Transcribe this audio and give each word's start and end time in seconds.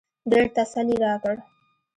ډېر 0.31 0.45
تسل 0.55 0.87
يې 0.93 0.97
راکړ. 1.03 1.35